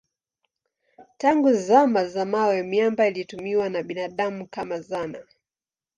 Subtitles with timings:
[1.17, 5.25] Tangu zama za mawe miamba ilitumiwa na binadamu kama zana.